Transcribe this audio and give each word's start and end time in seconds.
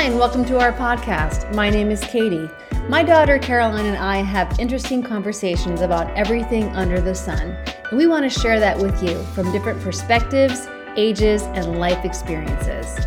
Hi, 0.00 0.06
and 0.06 0.18
welcome 0.18 0.46
to 0.46 0.58
our 0.58 0.72
podcast. 0.72 1.54
My 1.54 1.68
name 1.68 1.90
is 1.90 2.00
Katie. 2.00 2.48
My 2.88 3.02
daughter 3.02 3.38
Caroline 3.38 3.84
and 3.84 3.98
I 3.98 4.22
have 4.22 4.58
interesting 4.58 5.02
conversations 5.02 5.82
about 5.82 6.08
everything 6.16 6.64
under 6.74 7.02
the 7.02 7.14
sun, 7.14 7.54
and 7.90 7.98
we 7.98 8.06
want 8.06 8.22
to 8.22 8.30
share 8.30 8.58
that 8.60 8.78
with 8.78 9.02
you 9.02 9.22
from 9.34 9.52
different 9.52 9.78
perspectives, 9.82 10.66
ages, 10.96 11.42
and 11.42 11.78
life 11.78 12.02
experiences. 12.06 12.98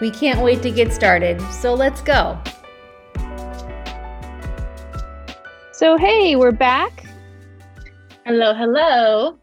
We 0.00 0.10
can't 0.10 0.40
wait 0.40 0.62
to 0.62 0.70
get 0.70 0.94
started, 0.94 1.38
so 1.52 1.74
let's 1.74 2.00
go. 2.00 2.40
So, 5.72 5.98
hey, 5.98 6.34
we're 6.36 6.50
back. 6.50 7.04
Hello, 8.24 8.54
hello. 8.54 9.38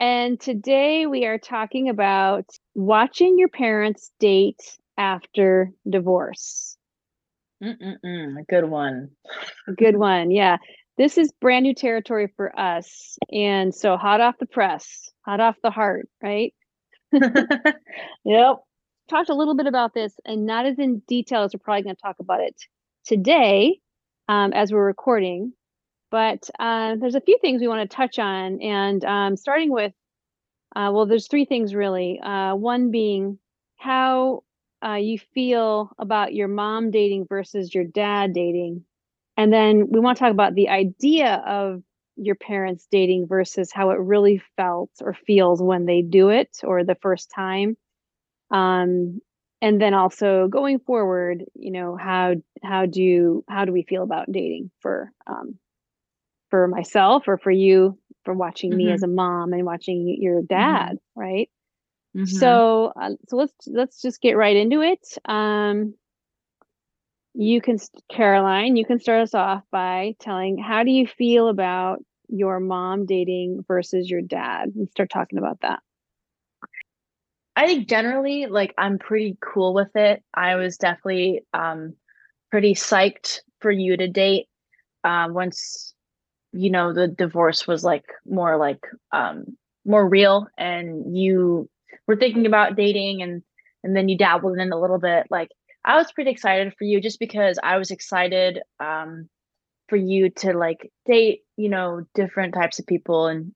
And 0.00 0.40
today 0.40 1.06
we 1.06 1.24
are 1.26 1.38
talking 1.38 1.88
about 1.88 2.46
watching 2.74 3.38
your 3.38 3.48
parents 3.48 4.10
date 4.18 4.79
after 5.00 5.72
divorce. 5.88 6.76
Mm-mm-mm, 7.64 8.38
a 8.38 8.44
good 8.48 8.66
one. 8.66 9.08
A 9.66 9.72
good 9.72 9.96
one. 9.98 10.30
Yeah. 10.30 10.58
This 10.98 11.16
is 11.16 11.32
brand 11.40 11.62
new 11.62 11.74
territory 11.74 12.28
for 12.36 12.56
us. 12.58 13.16
And 13.32 13.74
so 13.74 13.96
hot 13.96 14.20
off 14.20 14.36
the 14.38 14.46
press, 14.46 15.10
hot 15.24 15.40
off 15.40 15.56
the 15.62 15.70
heart, 15.70 16.08
right? 16.22 16.52
yep. 17.12 18.56
Talked 19.08 19.30
a 19.30 19.34
little 19.34 19.56
bit 19.56 19.66
about 19.66 19.94
this 19.94 20.14
and 20.26 20.44
not 20.44 20.66
as 20.66 20.78
in 20.78 21.02
detail 21.08 21.42
as 21.42 21.54
we're 21.54 21.60
probably 21.60 21.82
going 21.82 21.96
to 21.96 22.02
talk 22.02 22.16
about 22.20 22.40
it 22.40 22.54
today 23.06 23.80
um, 24.28 24.52
as 24.52 24.70
we're 24.70 24.84
recording. 24.84 25.54
But 26.10 26.50
uh, 26.58 26.96
there's 26.96 27.14
a 27.14 27.20
few 27.20 27.38
things 27.40 27.62
we 27.62 27.68
want 27.68 27.88
to 27.88 27.96
touch 27.96 28.18
on. 28.18 28.60
And 28.60 29.02
um, 29.04 29.36
starting 29.36 29.72
with, 29.72 29.92
uh, 30.76 30.90
well, 30.92 31.06
there's 31.06 31.28
three 31.28 31.46
things 31.46 31.74
really. 31.74 32.20
Uh, 32.20 32.54
one 32.54 32.90
being 32.90 33.38
how 33.78 34.42
uh, 34.84 34.94
you 34.94 35.18
feel 35.34 35.92
about 35.98 36.34
your 36.34 36.48
mom 36.48 36.90
dating 36.90 37.26
versus 37.28 37.74
your 37.74 37.84
dad 37.84 38.32
dating. 38.32 38.84
And 39.36 39.52
then 39.52 39.88
we 39.90 40.00
want 40.00 40.18
to 40.18 40.24
talk 40.24 40.32
about 40.32 40.54
the 40.54 40.68
idea 40.68 41.42
of 41.46 41.82
your 42.16 42.34
parents 42.34 42.86
dating 42.90 43.26
versus 43.26 43.72
how 43.72 43.90
it 43.90 43.98
really 43.98 44.42
felt 44.56 44.90
or 45.00 45.14
feels 45.14 45.62
when 45.62 45.86
they 45.86 46.02
do 46.02 46.28
it 46.28 46.58
or 46.62 46.84
the 46.84 46.96
first 46.96 47.30
time. 47.34 47.76
Um, 48.50 49.20
and 49.62 49.80
then 49.80 49.94
also 49.94 50.48
going 50.48 50.78
forward, 50.80 51.44
you 51.54 51.70
know, 51.70 51.96
how 51.96 52.34
how 52.62 52.86
do 52.86 53.02
you, 53.02 53.44
how 53.48 53.64
do 53.64 53.72
we 53.72 53.82
feel 53.82 54.02
about 54.02 54.30
dating 54.30 54.70
for 54.80 55.12
um, 55.26 55.58
for 56.50 56.66
myself 56.66 57.28
or 57.28 57.38
for 57.38 57.50
you 57.50 57.98
for 58.24 58.34
watching 58.34 58.70
mm-hmm. 58.70 58.78
me 58.78 58.92
as 58.92 59.02
a 59.02 59.08
mom 59.08 59.52
and 59.52 59.64
watching 59.64 60.16
your 60.20 60.40
mm-hmm. 60.40 60.54
dad, 60.54 60.92
mm-hmm. 60.92 61.20
right? 61.20 61.50
Mm-hmm. 62.16 62.24
So, 62.24 62.92
uh, 63.00 63.10
so 63.28 63.36
let's 63.36 63.54
let's 63.66 64.02
just 64.02 64.20
get 64.20 64.36
right 64.36 64.56
into 64.56 64.82
it. 64.82 65.06
Um, 65.24 65.94
you 67.34 67.60
can, 67.60 67.78
Caroline, 68.10 68.76
you 68.76 68.84
can 68.84 68.98
start 68.98 69.22
us 69.22 69.34
off 69.34 69.62
by 69.70 70.16
telling 70.18 70.58
how 70.58 70.82
do 70.82 70.90
you 70.90 71.06
feel 71.06 71.48
about 71.48 72.04
your 72.28 72.58
mom 72.60 73.06
dating 73.06 73.64
versus 73.66 74.10
your 74.10 74.22
dad, 74.22 74.72
and 74.74 74.88
start 74.90 75.10
talking 75.10 75.38
about 75.38 75.60
that. 75.60 75.80
I 77.56 77.66
think 77.66 77.88
generally, 77.88 78.46
like 78.46 78.74
I'm 78.78 78.98
pretty 78.98 79.36
cool 79.40 79.74
with 79.74 79.94
it. 79.94 80.22
I 80.34 80.56
was 80.56 80.76
definitely 80.76 81.42
um, 81.52 81.94
pretty 82.50 82.74
psyched 82.74 83.40
for 83.60 83.70
you 83.70 83.96
to 83.96 84.08
date 84.08 84.46
uh, 85.04 85.28
once 85.30 85.94
you 86.52 86.70
know 86.70 86.92
the 86.92 87.06
divorce 87.06 87.66
was 87.66 87.84
like 87.84 88.04
more 88.26 88.56
like 88.56 88.84
um, 89.12 89.44
more 89.84 90.08
real, 90.08 90.48
and 90.58 91.16
you 91.16 91.68
were 92.10 92.16
thinking 92.16 92.46
about 92.46 92.76
dating 92.76 93.22
and 93.22 93.42
and 93.84 93.96
then 93.96 94.08
you 94.08 94.18
dabbled 94.18 94.58
in 94.58 94.72
a 94.72 94.80
little 94.80 94.98
bit 94.98 95.26
like 95.30 95.48
i 95.84 95.96
was 95.96 96.10
pretty 96.12 96.30
excited 96.30 96.74
for 96.76 96.84
you 96.84 97.00
just 97.00 97.20
because 97.20 97.58
i 97.62 97.78
was 97.78 97.92
excited 97.92 98.60
um 98.80 99.28
for 99.88 99.96
you 99.96 100.28
to 100.30 100.52
like 100.52 100.90
date 101.06 101.42
you 101.56 101.68
know 101.68 102.04
different 102.14 102.52
types 102.54 102.80
of 102.80 102.86
people 102.86 103.26
and 103.28 103.52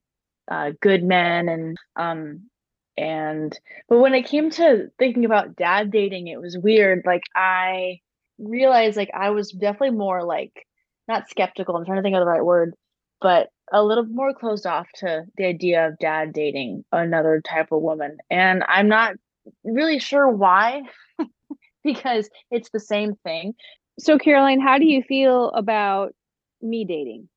uh 0.49 0.71
good 0.81 1.03
men 1.03 1.49
and 1.49 1.77
um 1.97 2.49
and 2.97 3.59
but 3.89 3.99
when 3.99 4.13
it 4.13 4.25
came 4.25 4.49
to 4.49 4.87
thinking 4.97 5.25
about 5.25 5.55
dad 5.57 5.91
dating 5.91 6.27
it 6.27 6.39
was 6.39 6.57
weird. 6.57 7.03
Like 7.05 7.23
i 7.35 7.99
realized 8.39 8.95
like 8.95 9.11
i 9.13 9.31
was 9.31 9.51
definitely 9.51 9.97
more 9.97 10.23
like 10.23 10.65
not 11.07 11.29
skeptical. 11.29 11.75
I'm 11.75 11.85
trying 11.85 11.97
to 11.97 12.03
think 12.03 12.15
of 12.15 12.21
the 12.21 12.25
right 12.25 12.43
word 12.43 12.73
but 13.21 13.49
a 13.71 13.83
little 13.83 14.05
more 14.05 14.33
closed 14.33 14.65
off 14.65 14.87
to 14.95 15.23
the 15.37 15.45
idea 15.45 15.87
of 15.87 15.97
dad 15.99 16.33
dating 16.33 16.85
another 16.91 17.41
type 17.41 17.71
of 17.71 17.81
woman. 17.81 18.17
And 18.29 18.63
I'm 18.67 18.87
not 18.87 19.15
really 19.63 19.99
sure 19.99 20.29
why, 20.29 20.83
because 21.83 22.29
it's 22.51 22.69
the 22.69 22.79
same 22.79 23.15
thing. 23.23 23.53
So, 23.99 24.17
Caroline, 24.17 24.59
how 24.59 24.77
do 24.77 24.85
you 24.85 25.01
feel 25.03 25.49
about 25.49 26.13
me 26.61 26.85
dating? 26.85 27.29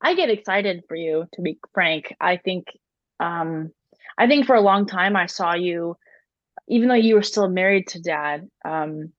I 0.00 0.14
get 0.14 0.30
excited 0.30 0.84
for 0.88 0.94
you, 0.94 1.26
to 1.34 1.42
be 1.42 1.58
frank. 1.74 2.14
I 2.20 2.36
think, 2.36 2.66
um, 3.18 3.70
I 4.16 4.28
think 4.28 4.46
for 4.46 4.54
a 4.54 4.60
long 4.60 4.86
time 4.86 5.16
I 5.16 5.26
saw 5.26 5.54
you, 5.54 5.96
even 6.68 6.88
though 6.88 6.94
you 6.94 7.14
were 7.14 7.22
still 7.22 7.48
married 7.48 7.88
to 7.88 8.00
dad, 8.00 8.48
um, 8.64 9.12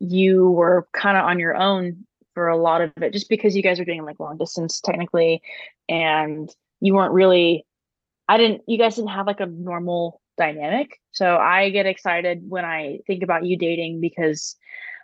you 0.00 0.50
were 0.50 0.88
kind 0.92 1.16
of 1.16 1.24
on 1.24 1.38
your 1.38 1.54
own 1.54 2.06
for 2.34 2.48
a 2.48 2.56
lot 2.56 2.80
of 2.80 2.92
it 3.00 3.12
just 3.12 3.28
because 3.28 3.56
you 3.56 3.62
guys 3.62 3.80
are 3.80 3.84
doing 3.84 4.04
like 4.04 4.20
long 4.20 4.36
distance 4.36 4.80
technically 4.80 5.40
and 5.88 6.50
you 6.80 6.94
weren't 6.94 7.12
really 7.12 7.64
I 8.28 8.36
didn't 8.38 8.62
you 8.66 8.78
guys 8.78 8.96
didn't 8.96 9.10
have 9.10 9.26
like 9.26 9.40
a 9.40 9.46
normal 9.46 10.20
dynamic. 10.36 11.00
So 11.12 11.36
I 11.36 11.70
get 11.70 11.86
excited 11.86 12.42
when 12.48 12.64
I 12.64 13.00
think 13.06 13.22
about 13.22 13.44
you 13.44 13.56
dating 13.56 14.00
because 14.00 14.56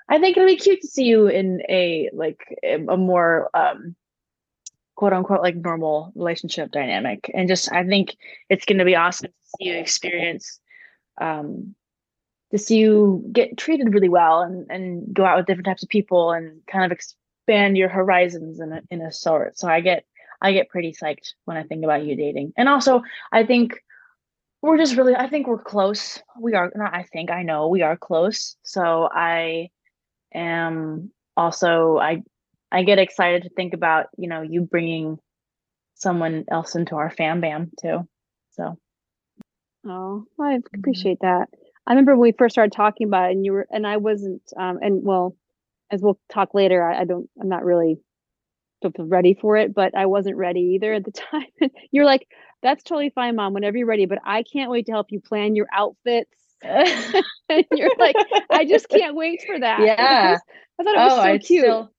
I 0.08 0.18
think 0.18 0.36
it'll 0.36 0.48
be 0.48 0.56
cute 0.56 0.80
to 0.80 0.88
see 0.88 1.04
you 1.04 1.28
in 1.28 1.62
a 1.68 2.10
like 2.12 2.40
a 2.64 2.96
more 2.96 3.48
um 3.54 3.94
quote 4.96 5.12
unquote 5.12 5.42
like 5.42 5.56
normal 5.56 6.12
relationship 6.14 6.72
dynamic. 6.72 7.30
And 7.32 7.48
just 7.48 7.72
I 7.72 7.84
think 7.84 8.16
it's 8.48 8.64
gonna 8.64 8.84
be 8.84 8.96
awesome 8.96 9.28
to 9.28 9.48
see 9.58 9.68
you 9.68 9.74
experience 9.74 10.60
um 11.20 11.74
to 12.50 12.58
see 12.58 12.78
you 12.78 13.24
get 13.32 13.56
treated 13.56 13.94
really 13.94 14.08
well 14.08 14.42
and, 14.42 14.68
and 14.70 15.14
go 15.14 15.24
out 15.24 15.36
with 15.36 15.46
different 15.46 15.66
types 15.66 15.82
of 15.82 15.88
people 15.88 16.32
and 16.32 16.60
kind 16.66 16.84
of 16.84 16.92
ex- 16.92 17.14
expand 17.40 17.76
your 17.76 17.88
horizons 17.88 18.60
in 18.60 18.72
a, 18.72 18.82
in 18.90 19.02
a 19.02 19.12
sort. 19.12 19.58
So 19.58 19.68
I 19.68 19.80
get 19.80 20.04
I 20.42 20.52
get 20.52 20.70
pretty 20.70 20.92
psyched 20.92 21.34
when 21.44 21.56
I 21.56 21.64
think 21.64 21.84
about 21.84 22.04
you 22.04 22.16
dating. 22.16 22.52
And 22.56 22.68
also, 22.68 23.02
I 23.30 23.44
think 23.44 23.82
we're 24.62 24.78
just 24.78 24.96
really 24.96 25.14
I 25.14 25.28
think 25.28 25.46
we're 25.46 25.62
close. 25.62 26.22
We 26.38 26.54
are 26.54 26.70
not 26.74 26.94
I 26.94 27.04
think 27.04 27.30
I 27.30 27.42
know 27.42 27.68
we 27.68 27.82
are 27.82 27.96
close. 27.96 28.56
So 28.62 29.08
I 29.12 29.70
am 30.34 31.10
also 31.36 31.98
I 31.98 32.22
I 32.72 32.84
get 32.84 32.98
excited 32.98 33.42
to 33.42 33.50
think 33.50 33.74
about, 33.74 34.06
you 34.16 34.28
know, 34.28 34.42
you 34.42 34.62
bringing 34.62 35.18
someone 35.94 36.44
else 36.50 36.74
into 36.74 36.96
our 36.96 37.10
fam 37.10 37.40
bam 37.40 37.70
too. 37.80 38.06
So 38.50 38.78
Oh, 39.86 40.24
I 40.38 40.56
mm-hmm. 40.56 40.78
appreciate 40.78 41.18
that. 41.20 41.48
I 41.86 41.92
remember 41.92 42.12
when 42.12 42.20
we 42.20 42.32
first 42.32 42.54
started 42.54 42.72
talking 42.72 43.06
about 43.08 43.30
it 43.30 43.32
and 43.32 43.44
you 43.44 43.52
were 43.52 43.66
and 43.70 43.86
I 43.86 43.96
wasn't 43.96 44.42
um 44.56 44.78
and 44.82 45.02
well 45.02 45.34
as 45.90 46.00
we'll 46.02 46.18
talk 46.32 46.54
later, 46.54 46.82
I, 46.82 47.00
I 47.00 47.04
don't, 47.04 47.28
I'm 47.40 47.48
not 47.48 47.64
really 47.64 47.98
ready 48.98 49.34
for 49.40 49.56
it, 49.56 49.74
but 49.74 49.94
I 49.94 50.06
wasn't 50.06 50.36
ready 50.36 50.72
either 50.74 50.94
at 50.94 51.04
the 51.04 51.12
time. 51.30 51.70
you're 51.90 52.04
like, 52.04 52.26
that's 52.62 52.82
totally 52.82 53.10
fine, 53.10 53.36
mom, 53.36 53.54
whenever 53.54 53.76
you're 53.76 53.86
ready, 53.86 54.06
but 54.06 54.18
I 54.24 54.42
can't 54.42 54.70
wait 54.70 54.86
to 54.86 54.92
help 54.92 55.10
you 55.10 55.20
plan 55.20 55.56
your 55.56 55.66
outfits. 55.72 56.30
and 56.62 57.64
you're 57.72 57.96
like, 57.98 58.16
I 58.50 58.66
just 58.66 58.88
can't 58.90 59.14
wait 59.14 59.42
for 59.46 59.58
that. 59.58 59.80
Yeah. 59.80 60.36
I 60.78 60.82
thought 60.82 60.94
it 60.94 60.98
was 60.98 61.12
oh, 61.12 61.16
so 61.16 61.22
I 61.22 61.38
cute. 61.38 61.64
Still, 61.64 61.90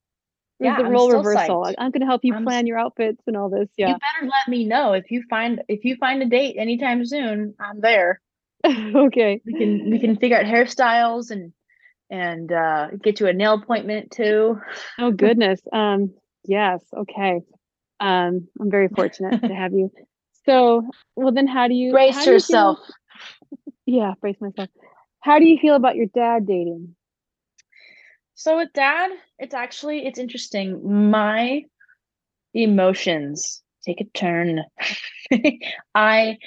yeah, 0.59 0.77
the 0.77 0.85
role 0.85 1.11
reversal. 1.11 1.63
Psyched. 1.63 1.75
I'm 1.79 1.89
going 1.89 2.01
to 2.01 2.05
help 2.05 2.21
you 2.23 2.35
I'm 2.35 2.43
plan 2.43 2.67
your 2.67 2.77
outfits 2.77 3.23
and 3.25 3.35
all 3.35 3.49
this. 3.49 3.67
Yeah. 3.77 3.89
You 3.89 3.93
better 3.95 4.25
let 4.27 4.47
me 4.47 4.65
know 4.65 4.93
if 4.93 5.09
you 5.09 5.23
find 5.27 5.63
if 5.67 5.83
you 5.83 5.95
find 5.95 6.21
a 6.21 6.27
date 6.27 6.55
anytime 6.59 7.03
soon. 7.03 7.55
I'm 7.59 7.81
there. 7.81 8.21
okay. 8.67 9.41
We 9.43 9.53
can 9.53 9.89
we 9.89 9.97
can 9.97 10.17
figure 10.17 10.37
out 10.37 10.45
hairstyles 10.45 11.31
and 11.31 11.51
and 12.11 12.51
uh, 12.51 12.89
get 13.01 13.19
you 13.19 13.27
a 13.27 13.33
nail 13.33 13.53
appointment 13.53 14.11
too. 14.11 14.59
Oh 14.99 15.11
goodness. 15.11 15.61
Um, 15.71 16.13
yes. 16.45 16.83
Okay. 16.95 17.41
Um, 17.99 18.47
I'm 18.59 18.69
very 18.69 18.89
fortunate 18.89 19.41
to 19.41 19.55
have 19.55 19.73
you. 19.73 19.91
So, 20.45 20.89
well, 21.15 21.31
then, 21.31 21.47
how 21.47 21.67
do 21.67 21.73
you 21.75 21.91
brace 21.91 22.23
do 22.23 22.31
yourself? 22.31 22.79
You 23.85 23.97
yeah, 23.97 24.13
brace 24.19 24.37
myself. 24.41 24.69
How 25.19 25.37
do 25.37 25.45
you 25.45 25.59
feel 25.59 25.75
about 25.75 25.95
your 25.95 26.07
dad 26.07 26.47
dating? 26.47 26.95
So 28.33 28.57
with 28.57 28.73
dad, 28.73 29.11
it's 29.37 29.53
actually 29.53 30.05
it's 30.07 30.17
interesting. 30.17 31.11
My 31.11 31.63
emotions 32.55 33.61
take 33.85 34.01
a 34.01 34.05
turn. 34.05 34.63
I 35.31 36.37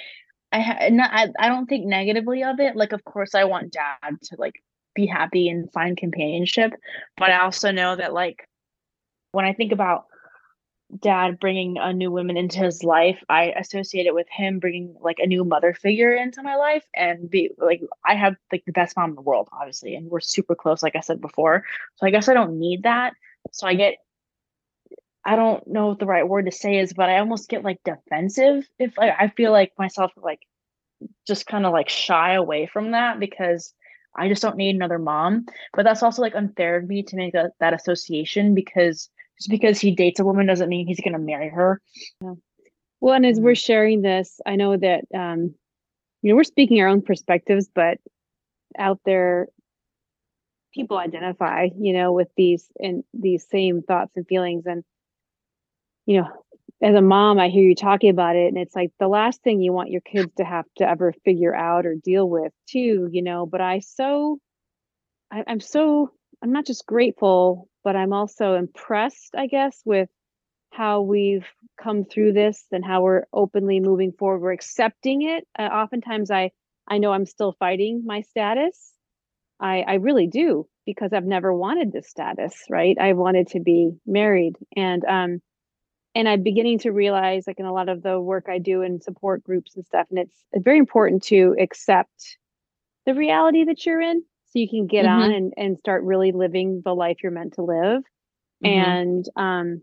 I, 0.51 0.91
I 0.99 1.27
I 1.39 1.47
don't 1.47 1.67
think 1.67 1.85
negatively 1.85 2.43
of 2.43 2.59
it. 2.59 2.75
Like, 2.75 2.91
of 2.91 3.03
course, 3.05 3.33
I 3.33 3.45
want 3.45 3.71
dad 3.71 4.17
to 4.23 4.35
like 4.37 4.55
be 4.95 5.05
happy 5.05 5.49
and 5.49 5.71
find 5.71 5.97
companionship. 5.97 6.73
But 7.17 7.29
I 7.29 7.41
also 7.41 7.71
know 7.71 7.95
that 7.95 8.13
like 8.13 8.47
when 9.31 9.45
I 9.45 9.53
think 9.53 9.71
about 9.71 10.05
dad 11.01 11.39
bringing 11.39 11.77
a 11.77 11.93
new 11.93 12.11
woman 12.11 12.37
into 12.37 12.59
his 12.59 12.83
life, 12.83 13.21
I 13.27 13.53
associate 13.57 14.05
it 14.05 14.13
with 14.13 14.27
him 14.29 14.59
bringing 14.59 14.95
like 15.01 15.17
a 15.19 15.27
new 15.27 15.43
mother 15.43 15.73
figure 15.73 16.13
into 16.13 16.43
my 16.43 16.55
life 16.55 16.85
and 16.95 17.29
be 17.29 17.51
like 17.57 17.81
I 18.05 18.15
have 18.15 18.35
like 18.51 18.63
the 18.65 18.71
best 18.71 18.95
mom 18.95 19.11
in 19.11 19.15
the 19.15 19.21
world, 19.21 19.49
obviously, 19.51 19.95
and 19.95 20.09
we're 20.09 20.19
super 20.19 20.55
close, 20.55 20.81
like 20.81 20.95
I 20.95 21.01
said 21.01 21.21
before. 21.21 21.65
So 21.95 22.07
I 22.07 22.11
guess 22.11 22.29
I 22.29 22.33
don't 22.33 22.59
need 22.59 22.83
that. 22.83 23.13
So 23.51 23.67
I 23.67 23.75
get 23.75 23.95
I 25.25 25.35
don't 25.35 25.65
know 25.67 25.87
what 25.87 25.99
the 25.99 26.05
right 26.05 26.27
word 26.27 26.45
to 26.45 26.51
say 26.51 26.77
is, 26.77 26.93
but 26.93 27.09
I 27.09 27.17
almost 27.17 27.49
get 27.49 27.63
like 27.63 27.79
defensive 27.83 28.67
if 28.77 28.97
I, 28.99 29.09
I 29.09 29.27
feel 29.29 29.51
like 29.51 29.73
myself 29.77 30.11
like 30.15 30.45
just 31.27 31.47
kind 31.47 31.65
of 31.65 31.73
like 31.73 31.89
shy 31.89 32.33
away 32.33 32.67
from 32.67 32.91
that 32.91 33.19
because 33.19 33.73
I 34.15 34.27
just 34.27 34.41
don't 34.41 34.57
need 34.57 34.75
another 34.75 34.99
mom. 34.99 35.45
But 35.73 35.83
that's 35.83 36.03
also 36.03 36.21
like 36.21 36.35
unfair 36.35 36.81
to 36.81 36.87
me 36.87 37.03
to 37.03 37.15
make 37.15 37.33
that, 37.33 37.51
that 37.59 37.73
association 37.73 38.55
because 38.55 39.09
just 39.37 39.49
because 39.49 39.79
he 39.79 39.91
dates 39.91 40.19
a 40.19 40.25
woman 40.25 40.45
doesn't 40.45 40.69
mean 40.69 40.87
he's 40.87 41.01
going 41.01 41.13
to 41.13 41.19
marry 41.19 41.49
her. 41.49 41.81
Yeah. 42.21 42.33
Well, 43.01 43.13
and 43.13 43.25
as 43.25 43.39
we're 43.39 43.55
sharing 43.55 44.01
this, 44.01 44.39
I 44.45 44.55
know 44.55 44.77
that 44.77 45.05
um, 45.13 45.53
you 46.21 46.29
know 46.29 46.35
we're 46.35 46.43
speaking 46.43 46.79
our 46.81 46.87
own 46.87 47.01
perspectives, 47.01 47.69
but 47.73 47.99
out 48.77 48.99
there, 49.05 49.47
people 50.73 50.97
identify, 50.97 51.69
you 51.77 51.93
know, 51.93 52.13
with 52.13 52.29
these 52.35 52.67
and 52.79 53.03
these 53.13 53.45
same 53.49 53.81
thoughts 53.81 54.13
and 54.15 54.27
feelings, 54.27 54.65
and 54.65 54.83
you 56.05 56.21
know, 56.21 56.27
as 56.81 56.95
a 56.95 57.01
mom, 57.01 57.39
I 57.39 57.49
hear 57.49 57.63
you 57.63 57.75
talking 57.75 58.09
about 58.09 58.35
it, 58.35 58.47
and 58.47 58.57
it's 58.57 58.75
like 58.75 58.91
the 58.99 59.07
last 59.07 59.41
thing 59.43 59.61
you 59.61 59.73
want 59.73 59.91
your 59.91 60.01
kids 60.01 60.31
to 60.37 60.43
have 60.43 60.65
to 60.77 60.87
ever 60.87 61.13
figure 61.23 61.55
out 61.55 61.85
or 61.85 61.95
deal 61.95 62.29
with, 62.29 62.51
too, 62.69 63.09
you 63.11 63.21
know. 63.23 63.45
But 63.45 63.61
I 63.61 63.79
so, 63.79 64.39
I, 65.31 65.43
I'm 65.47 65.59
so, 65.59 66.11
I'm 66.43 66.51
not 66.51 66.65
just 66.65 66.85
grateful 66.85 67.69
but 67.85 67.95
I'm 67.95 68.11
also 68.11 68.55
impressed, 68.55 69.35
I 69.37 69.45
guess, 69.47 69.79
with 69.85 70.09
how 70.71 71.01
we've 71.01 71.45
come 71.81 72.03
through 72.03 72.33
this 72.33 72.65
and 72.71 72.83
how 72.83 73.03
we're 73.03 73.25
openly 73.31 73.79
moving 73.79 74.11
forward. 74.11 74.41
We're 74.41 74.51
accepting 74.51 75.21
it. 75.21 75.47
Uh, 75.57 75.61
oftentimes, 75.71 76.31
I 76.31 76.51
I 76.87 76.97
know 76.97 77.13
I'm 77.13 77.27
still 77.27 77.55
fighting 77.59 78.03
my 78.05 78.21
status. 78.21 78.91
I 79.59 79.81
I 79.87 79.93
really 79.95 80.27
do 80.27 80.67
because 80.85 81.13
I've 81.13 81.25
never 81.25 81.53
wanted 81.53 81.93
this 81.93 82.09
status, 82.09 82.55
right? 82.69 82.97
I 82.99 83.13
wanted 83.13 83.47
to 83.49 83.59
be 83.59 83.91
married, 84.05 84.55
and 84.75 85.05
um, 85.05 85.41
and 86.15 86.27
I'm 86.29 86.41
beginning 86.41 86.79
to 86.79 86.91
realize, 86.91 87.45
like 87.45 87.59
in 87.59 87.65
a 87.65 87.73
lot 87.73 87.89
of 87.89 88.01
the 88.01 88.19
work 88.19 88.45
I 88.49 88.57
do 88.57 88.81
in 88.81 89.01
support 89.01 89.43
groups 89.43 89.75
and 89.75 89.85
stuff, 89.85 90.07
and 90.09 90.17
it's, 90.19 90.43
it's 90.53 90.63
very 90.63 90.79
important 90.79 91.23
to 91.23 91.55
accept 91.59 92.37
the 93.05 93.13
reality 93.13 93.65
that 93.65 93.85
you're 93.85 94.01
in 94.01 94.23
so 94.45 94.59
you 94.59 94.69
can 94.69 94.87
get 94.87 95.05
mm-hmm. 95.05 95.21
on 95.21 95.31
and, 95.31 95.53
and 95.57 95.77
start 95.77 96.03
really 96.03 96.31
living 96.31 96.81
the 96.83 96.95
life 96.95 97.17
you're 97.21 97.31
meant 97.31 97.53
to 97.55 97.61
live. 97.61 98.03
Mm-hmm. 98.63 98.89
and 98.89 99.25
um 99.35 99.81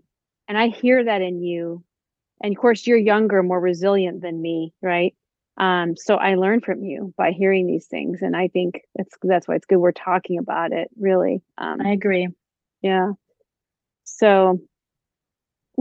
and 0.48 0.56
i 0.56 0.68
hear 0.68 1.04
that 1.04 1.20
in 1.20 1.42
you. 1.42 1.84
And 2.42 2.56
of 2.56 2.60
course 2.60 2.86
you're 2.86 2.96
younger 2.96 3.42
more 3.42 3.60
resilient 3.60 4.22
than 4.22 4.40
me 4.40 4.72
right? 4.80 5.14
Um 5.58 5.94
so 5.96 6.16
i 6.16 6.34
learn 6.36 6.62
from 6.62 6.82
you 6.82 7.12
by 7.18 7.32
hearing 7.32 7.66
these 7.66 7.86
things 7.86 8.22
and 8.22 8.34
i 8.34 8.48
think 8.48 8.80
that's 8.96 9.14
that's 9.22 9.46
why 9.46 9.56
it's 9.56 9.66
good 9.66 9.76
we're 9.76 9.92
talking 9.92 10.38
about 10.38 10.72
it 10.72 10.88
really 10.98 11.42
um 11.58 11.82
i 11.82 11.90
agree. 11.90 12.28
Yeah. 12.80 13.12
So 14.04 14.60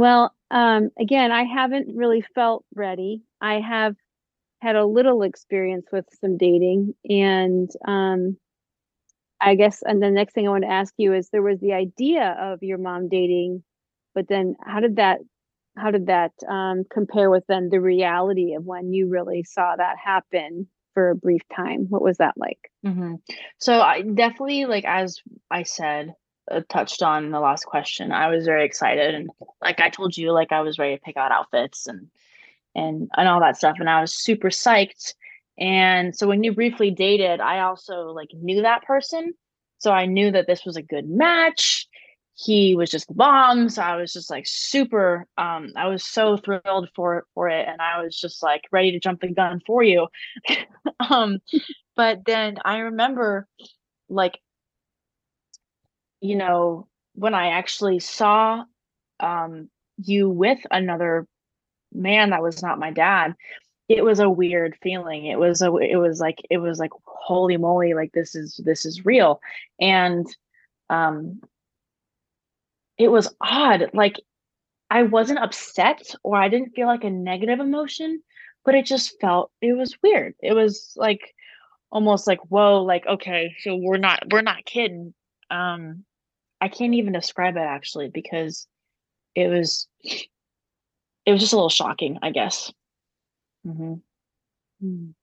well 0.02 0.34
um 0.52 0.90
again 1.00 1.32
i 1.32 1.44
haven't 1.44 1.96
really 1.96 2.24
felt 2.36 2.66
ready 2.76 3.22
i 3.40 3.60
have 3.60 3.96
had 4.62 4.76
a 4.76 4.86
little 4.86 5.24
experience 5.24 5.88
with 5.92 6.06
some 6.20 6.38
dating 6.38 6.94
and 7.10 7.70
um 7.88 8.38
I 9.42 9.56
guess, 9.56 9.82
and 9.82 10.02
the 10.02 10.12
next 10.12 10.34
thing 10.34 10.48
I 10.48 10.52
want 10.52 10.64
to 10.64 10.72
ask 10.72 10.94
you 10.98 11.14
is 11.14 11.30
there 11.30 11.42
was 11.42 11.60
the 11.60 11.74
idea 11.74 12.38
of 12.40 12.62
your 12.62 12.78
mom 12.78 13.10
dating, 13.10 13.64
but 14.14 14.28
then 14.28 14.56
how 14.64 14.80
did 14.80 14.98
that 14.98 15.20
how 15.78 15.90
did 15.90 16.08
that 16.08 16.32
um, 16.50 16.84
compare 16.92 17.30
with 17.30 17.46
then 17.48 17.70
the 17.70 17.80
reality 17.80 18.56
of 18.56 18.66
when 18.66 18.92
you 18.92 19.10
really 19.10 19.44
saw 19.44 19.74
that 19.76 19.96
happen 20.04 20.68
for 20.94 21.10
a 21.10 21.16
brief 21.16 21.42
time? 21.56 21.86
What 21.90 22.02
was 22.02 22.18
that 22.18 22.36
like? 22.38 22.60
Mm-hmm. 22.86 23.16
So 23.58 23.82
I 23.82 24.02
definitely 24.02 24.66
like 24.66 24.86
as 24.86 25.20
I 25.50 25.64
said, 25.64 26.14
touched 26.70 27.04
on 27.04 27.26
in 27.26 27.32
the 27.32 27.40
last 27.40 27.66
question. 27.66 28.12
I 28.12 28.28
was 28.30 28.46
very 28.46 28.66
excited, 28.66 29.16
and 29.16 29.30
like 29.62 29.80
I 29.80 29.90
told 29.90 30.18
you, 30.18 30.32
like 30.32 30.52
I 30.52 30.62
was 30.62 30.80
ready 30.80 30.96
to 30.96 31.02
pick 31.02 31.18
out 31.18 31.32
outfits 31.32 31.88
and 31.88 32.08
and 32.76 33.10
and 33.18 33.28
all 33.28 33.40
that 33.42 33.58
stuff, 33.58 33.78
and 33.80 33.90
I 33.90 34.02
was 34.02 34.14
super 34.14 34.50
psyched 34.50 35.14
and 35.62 36.16
so 36.16 36.28
when 36.28 36.44
you 36.44 36.54
briefly 36.54 36.90
dated, 36.90 37.40
I 37.40 37.60
also 37.60 38.08
like 38.08 38.30
knew 38.34 38.64
that 38.64 38.84
person. 38.84 39.34
So 39.78 39.92
I 39.92 40.08
knew 40.08 40.32
that 40.32 40.48
this 40.48 40.66
was 40.66 40.76
a 40.76 40.82
good 40.82 41.08
match. 41.08 41.88
He 42.34 42.76
was 42.76 42.90
just 42.90 43.08
the 43.08 43.14
bomb. 43.14 43.70
So 43.70 43.84
I 43.84 43.96
was 43.96 44.12
just 44.12 44.32
like 44.32 44.46
super 44.48 45.28
um 45.38 45.72
I 45.76 45.88
was 45.88 46.04
so 46.04 46.38
thrilled 46.38 46.90
for 46.96 47.26
for 47.36 47.48
it 47.48 47.68
and 47.68 47.80
I 47.80 48.02
was 48.04 48.20
just 48.20 48.42
like 48.42 48.64
ready 48.72 48.92
to 48.92 49.00
jump 49.00 49.22
the 49.22 49.28
gun 49.28 49.62
for 49.66 49.84
you. 49.84 50.08
um 51.10 51.40
but 51.96 52.26
then 52.26 52.58
I 52.66 52.80
remember 52.80 53.48
like 54.10 54.40
you 56.22 56.36
know 56.36 56.88
when 57.16 57.34
I 57.34 57.50
actually 57.50 58.00
saw 58.00 58.64
um 59.20 59.70
you 59.98 60.30
with 60.30 60.60
another 60.72 61.28
man 61.94 62.32
that 62.32 62.42
was 62.44 62.64
not 62.64 62.80
my 62.80 62.92
dad 62.92 63.36
it 63.90 64.06
was 64.06 64.20
a 64.20 64.30
weird 64.30 64.78
feeling. 64.82 65.26
It 65.26 65.38
was 65.38 65.62
a 65.62 65.76
it 65.78 65.98
was 65.98 66.20
like 66.22 66.40
it 66.50 66.60
was 66.60 66.80
like 66.80 66.92
holy 67.06 67.58
moly 67.58 67.94
like 67.94 68.14
this 68.14 68.36
is 68.36 68.60
this 68.64 68.86
is 68.86 69.06
real. 69.06 69.42
And 69.82 70.26
um 70.90 71.42
it 72.98 73.10
was 73.10 73.34
odd 73.42 73.90
like 73.94 74.16
i 74.90 75.04
wasn't 75.04 75.40
upset 75.40 76.14
or 76.24 76.38
i 76.38 76.50
didn't 76.50 76.74
feel 76.76 76.88
like 76.88 77.04
a 77.04 77.10
negative 77.10 77.60
emotion 77.60 78.22
but 78.66 78.76
it 78.76 78.86
just 78.86 79.20
felt 79.20 79.52
it 79.62 79.74
was 79.74 79.98
weird. 80.04 80.36
It 80.42 80.54
was 80.54 80.94
like 80.96 81.34
almost 81.92 82.28
like 82.28 82.40
whoa 82.50 82.84
like 82.84 83.06
okay 83.08 83.56
so 83.62 83.76
we're 83.76 83.98
not 83.98 84.24
we're 84.32 84.42
not 84.42 84.66
kidding. 84.66 85.14
Um 85.50 86.06
i 86.62 86.68
can't 86.68 86.94
even 86.94 87.14
describe 87.14 87.58
it 87.58 87.62
actually 87.62 88.10
because 88.10 88.68
it 89.36 89.48
was 89.48 89.88
it 90.04 91.32
was 91.32 91.42
just 91.42 91.54
a 91.54 91.56
little 91.56 91.70
shocking 91.70 92.18
i 92.22 92.32
guess 92.32 92.72
Mm-hmm. 93.68 93.94
Mm. 94.84 95.14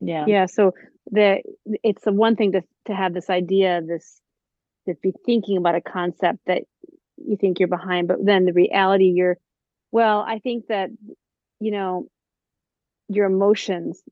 Yeah. 0.00 0.24
Yeah. 0.26 0.46
So 0.46 0.74
the 1.10 1.42
it's 1.82 2.04
the 2.04 2.12
one 2.12 2.36
thing 2.36 2.52
to 2.52 2.62
to 2.86 2.94
have 2.94 3.14
this 3.14 3.30
idea, 3.30 3.80
this 3.86 4.20
to 4.86 4.94
be 5.02 5.12
thinking 5.26 5.56
about 5.56 5.74
a 5.74 5.80
concept 5.80 6.38
that 6.46 6.62
you 7.16 7.36
think 7.36 7.58
you're 7.58 7.68
behind, 7.68 8.08
but 8.08 8.24
then 8.24 8.44
the 8.44 8.52
reality 8.52 9.06
you're 9.06 9.36
well, 9.90 10.20
I 10.20 10.38
think 10.38 10.66
that 10.68 10.90
you 11.60 11.70
know 11.70 12.08
your 13.08 13.26
emotions 13.26 14.02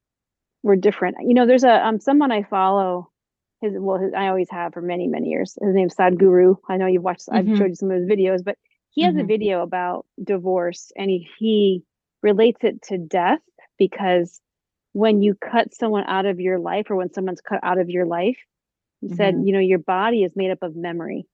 were 0.62 0.76
different. 0.76 1.16
You 1.20 1.34
know, 1.34 1.46
there's 1.46 1.64
a 1.64 1.86
um 1.86 2.00
someone 2.00 2.32
I 2.32 2.42
follow 2.42 3.10
his 3.60 3.72
well 3.76 3.98
his, 3.98 4.12
I 4.14 4.28
always 4.28 4.50
have 4.50 4.72
for 4.72 4.82
many, 4.82 5.06
many 5.06 5.28
years. 5.28 5.56
His 5.60 5.74
name's 5.74 5.94
Sadhguru. 5.94 6.56
I 6.68 6.76
know 6.76 6.86
you've 6.86 7.02
watched 7.02 7.28
mm-hmm. 7.28 7.50
I've 7.50 7.58
showed 7.58 7.68
you 7.68 7.74
some 7.74 7.90
of 7.90 7.98
his 7.98 8.08
videos, 8.08 8.44
but 8.44 8.56
he 8.90 9.02
has 9.02 9.14
mm-hmm. 9.14 9.24
a 9.24 9.26
video 9.26 9.62
about 9.62 10.06
divorce 10.22 10.92
and 10.96 11.10
he 11.10 11.28
he 11.38 11.82
relates 12.22 12.64
it 12.64 12.82
to 12.82 12.98
death 12.98 13.40
because 13.78 14.40
when 14.92 15.22
you 15.22 15.34
cut 15.34 15.74
someone 15.74 16.04
out 16.06 16.26
of 16.26 16.40
your 16.40 16.58
life 16.58 16.90
or 16.90 16.96
when 16.96 17.12
someone's 17.12 17.42
cut 17.42 17.60
out 17.62 17.78
of 17.78 17.90
your 17.90 18.06
life, 18.06 18.38
he 19.00 19.08
mm-hmm. 19.08 19.16
said, 19.16 19.34
you 19.44 19.52
know, 19.52 19.58
your 19.58 19.78
body 19.78 20.24
is 20.24 20.32
made 20.34 20.50
up 20.50 20.62
of 20.62 20.74
memory. 20.74 21.26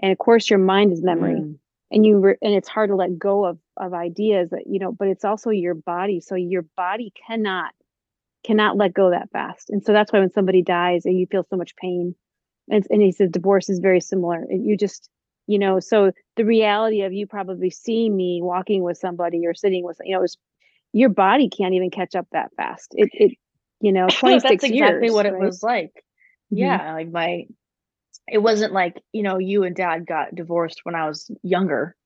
And 0.00 0.12
of 0.12 0.18
course 0.18 0.48
your 0.48 0.60
mind 0.60 0.92
is 0.92 1.02
memory. 1.02 1.40
Mm. 1.40 1.58
And 1.90 2.06
you 2.06 2.18
re- 2.18 2.36
and 2.42 2.54
it's 2.54 2.68
hard 2.68 2.90
to 2.90 2.96
let 2.96 3.18
go 3.18 3.44
of 3.44 3.58
of 3.76 3.94
ideas 3.94 4.50
that, 4.50 4.64
you 4.66 4.78
know, 4.78 4.92
but 4.92 5.08
it's 5.08 5.24
also 5.24 5.50
your 5.50 5.74
body. 5.74 6.20
So 6.20 6.34
your 6.34 6.62
body 6.76 7.12
cannot 7.26 7.72
cannot 8.48 8.76
let 8.78 8.94
go 8.94 9.10
that 9.10 9.30
fast. 9.30 9.68
And 9.68 9.84
so 9.84 9.92
that's 9.92 10.12
why 10.12 10.20
when 10.20 10.32
somebody 10.32 10.62
dies 10.62 11.04
and 11.04 11.18
you 11.18 11.26
feel 11.26 11.46
so 11.50 11.56
much 11.56 11.76
pain. 11.76 12.14
And, 12.70 12.86
and 12.90 13.02
he 13.02 13.12
says 13.12 13.30
divorce 13.30 13.68
is 13.68 13.78
very 13.78 14.00
similar. 14.00 14.44
You 14.50 14.76
just 14.76 15.08
you 15.48 15.58
know 15.58 15.80
so 15.80 16.12
the 16.36 16.44
reality 16.44 17.02
of 17.02 17.12
you 17.12 17.26
probably 17.26 17.70
seeing 17.70 18.16
me 18.16 18.40
walking 18.40 18.84
with 18.84 18.98
somebody 18.98 19.44
or 19.46 19.54
sitting 19.54 19.82
with 19.82 19.96
you 20.04 20.14
know 20.14 20.20
was 20.20 20.36
your 20.92 21.08
body 21.08 21.48
can't 21.48 21.74
even 21.74 21.90
catch 21.90 22.14
up 22.14 22.28
that 22.30 22.50
fast 22.56 22.94
it 22.96 23.08
it 23.12 23.32
you 23.80 23.90
know 23.90 24.06
26 24.10 24.42
that's 24.42 24.64
exactly 24.64 25.06
years, 25.06 25.12
what 25.12 25.24
right? 25.24 25.34
it 25.34 25.40
was 25.40 25.62
like 25.62 26.04
mm-hmm. 26.52 26.58
yeah 26.58 26.92
like 26.92 27.10
my 27.10 27.46
it 28.28 28.38
wasn't 28.38 28.72
like 28.72 29.02
you 29.12 29.22
know 29.22 29.38
you 29.38 29.64
and 29.64 29.74
dad 29.74 30.06
got 30.06 30.34
divorced 30.34 30.80
when 30.84 30.94
i 30.94 31.08
was 31.08 31.30
younger 31.42 31.96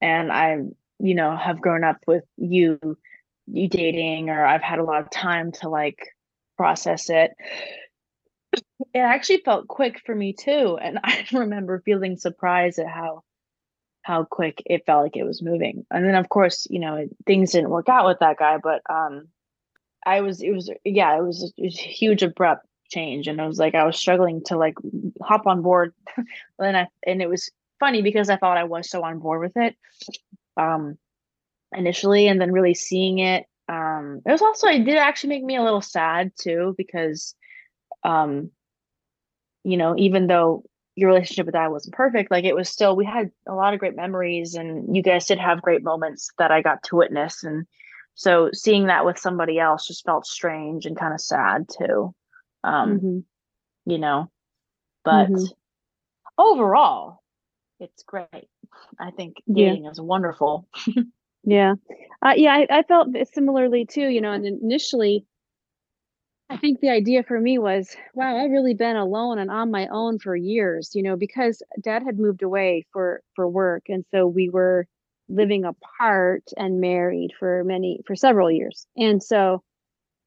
and 0.00 0.30
i 0.30 0.58
you 0.98 1.14
know 1.14 1.34
have 1.34 1.60
grown 1.60 1.82
up 1.82 1.96
with 2.06 2.24
you 2.36 2.78
dating 3.52 4.30
or 4.30 4.44
i've 4.44 4.62
had 4.62 4.78
a 4.78 4.84
lot 4.84 5.00
of 5.00 5.10
time 5.10 5.52
to 5.52 5.68
like 5.68 5.98
process 6.56 7.08
it. 7.08 7.30
It 8.92 8.98
actually 8.98 9.40
felt 9.46 9.66
quick 9.66 10.02
for 10.04 10.14
me 10.14 10.34
too 10.34 10.78
and 10.80 10.98
i 11.04 11.26
remember 11.32 11.80
feeling 11.84 12.16
surprised 12.16 12.78
at 12.78 12.86
how 12.86 13.22
how 14.02 14.24
quick 14.24 14.62
it 14.66 14.84
felt 14.86 15.04
like 15.04 15.16
it 15.16 15.24
was 15.24 15.42
moving. 15.42 15.86
And 15.90 16.04
then 16.04 16.14
of 16.14 16.28
course 16.28 16.66
you 16.68 16.80
know 16.80 17.08
things 17.26 17.52
didn't 17.52 17.70
work 17.70 17.88
out 17.88 18.06
with 18.06 18.18
that 18.20 18.38
guy 18.38 18.58
but 18.62 18.82
um 18.90 19.28
i 20.04 20.20
was 20.20 20.42
it 20.42 20.50
was 20.50 20.70
yeah 20.84 21.16
it 21.16 21.22
was, 21.22 21.52
it 21.56 21.64
was 21.64 21.78
a 21.78 21.82
huge 21.82 22.22
abrupt 22.22 22.66
change 22.90 23.26
and 23.26 23.40
it 23.40 23.46
was 23.46 23.58
like 23.58 23.74
i 23.74 23.84
was 23.84 23.96
struggling 23.96 24.42
to 24.44 24.58
like 24.58 24.74
hop 25.22 25.46
on 25.46 25.62
board. 25.62 25.94
And 26.58 26.76
i 26.76 26.88
and 27.06 27.22
it 27.22 27.28
was 27.28 27.50
funny 27.78 28.02
because 28.02 28.28
I 28.28 28.36
thought 28.36 28.58
I 28.58 28.64
was 28.64 28.90
so 28.90 29.02
on 29.02 29.18
board 29.18 29.40
with 29.40 29.56
it. 29.56 29.74
Um 30.58 30.98
initially 31.72 32.28
and 32.28 32.40
then 32.40 32.52
really 32.52 32.74
seeing 32.74 33.18
it 33.18 33.46
um 33.68 34.20
it 34.26 34.30
was 34.32 34.42
also 34.42 34.66
it 34.66 34.84
did 34.84 34.96
actually 34.96 35.30
make 35.30 35.44
me 35.44 35.56
a 35.56 35.62
little 35.62 35.80
sad 35.80 36.32
too 36.40 36.74
because 36.76 37.34
um 38.04 38.50
you 39.64 39.76
know 39.76 39.94
even 39.96 40.26
though 40.26 40.64
your 40.96 41.08
relationship 41.10 41.46
with 41.46 41.54
dad 41.54 41.68
wasn't 41.68 41.94
perfect 41.94 42.30
like 42.30 42.44
it 42.44 42.54
was 42.54 42.68
still 42.68 42.96
we 42.96 43.04
had 43.04 43.30
a 43.48 43.54
lot 43.54 43.72
of 43.72 43.80
great 43.80 43.96
memories 43.96 44.54
and 44.54 44.94
you 44.94 45.02
guys 45.02 45.26
did 45.26 45.38
have 45.38 45.62
great 45.62 45.82
moments 45.82 46.30
that 46.38 46.50
I 46.50 46.62
got 46.62 46.82
to 46.84 46.96
witness. 46.96 47.44
And 47.44 47.66
so 48.14 48.50
seeing 48.52 48.86
that 48.86 49.04
with 49.04 49.18
somebody 49.18 49.58
else 49.58 49.86
just 49.86 50.04
felt 50.04 50.26
strange 50.26 50.86
and 50.86 50.98
kind 50.98 51.14
of 51.14 51.20
sad 51.20 51.66
too 51.68 52.14
um 52.64 52.98
hmm 53.00 53.18
you 53.86 53.98
know 53.98 54.30
but 55.04 55.28
hmm 55.28 55.44
overall 56.36 57.22
it's 57.78 58.02
great. 58.02 58.28
I 58.98 59.10
think 59.10 59.42
Yeah. 59.46 59.72
dating 59.72 59.86
is 59.86 60.00
wonderful 60.00 60.68
Yeah. 61.44 61.74
Uh, 62.22 62.34
yeah, 62.36 62.52
I, 62.52 62.78
I 62.78 62.82
felt 62.82 63.08
similarly 63.32 63.86
too, 63.86 64.08
you 64.08 64.20
know, 64.20 64.32
and 64.32 64.44
initially 64.46 65.24
I 66.50 66.56
think 66.56 66.80
the 66.80 66.90
idea 66.90 67.22
for 67.22 67.40
me 67.40 67.58
was, 67.58 67.96
wow, 68.12 68.36
I've 68.36 68.50
really 68.50 68.74
been 68.74 68.96
alone 68.96 69.38
and 69.38 69.52
on 69.52 69.70
my 69.70 69.86
own 69.86 70.18
for 70.18 70.34
years, 70.34 70.90
you 70.94 71.02
know, 71.02 71.16
because 71.16 71.62
dad 71.80 72.02
had 72.02 72.18
moved 72.18 72.42
away 72.42 72.86
for 72.92 73.22
for 73.36 73.48
work 73.48 73.84
and 73.88 74.04
so 74.10 74.26
we 74.26 74.48
were 74.48 74.86
living 75.28 75.64
apart 75.64 76.42
and 76.56 76.80
married 76.80 77.30
for 77.38 77.62
many 77.62 78.00
for 78.04 78.16
several 78.16 78.50
years. 78.50 78.84
And 78.96 79.22
so 79.22 79.62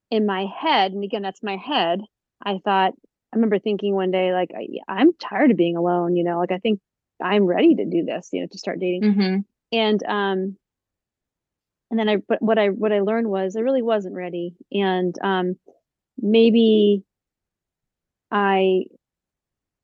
in 0.10 0.26
my 0.26 0.46
head, 0.46 0.94
and 0.94 1.04
again 1.04 1.22
that's 1.24 1.44
my 1.44 1.58
head, 1.58 2.00
I 2.44 2.60
thought 2.64 2.94
I 3.34 3.36
remember 3.36 3.60
thinking 3.60 3.94
one 3.94 4.12
day 4.12 4.32
like 4.32 4.52
I, 4.56 4.68
I'm 4.88 5.12
tired 5.16 5.52
of 5.52 5.58
being 5.58 5.76
alone, 5.76 6.16
you 6.16 6.24
know, 6.24 6.40
like 6.40 6.54
I 6.54 6.60
think 6.60 6.80
I'm 7.22 7.44
ready 7.44 7.76
to 7.76 7.86
do 7.86 8.06
this, 8.06 8.30
you 8.32 8.42
know, 8.42 8.48
to 8.50 8.58
start 8.58 8.80
dating. 8.80 9.02
mm-hmm. 9.04 9.38
And 9.74 10.04
um 10.06 10.58
and 11.92 12.00
then 12.00 12.10
I 12.10 12.18
but 12.18 12.42
what 12.42 12.58
I 12.58 12.68
what 12.70 12.92
I 12.92 13.00
learned 13.02 13.30
was 13.30 13.56
I 13.56 13.62
really 13.62 13.82
wasn't 13.82 14.16
ready 14.16 14.56
and 14.72 15.16
um 15.24 15.56
maybe 16.18 17.04
I 18.32 18.84